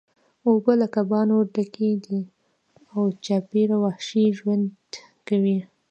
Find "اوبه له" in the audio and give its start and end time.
0.47-0.87